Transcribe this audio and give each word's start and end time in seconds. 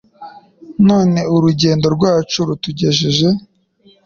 None 0.89 1.19
urugendo 1.35 1.85
rwacu 1.95 2.37
rutugejeje 2.47 3.27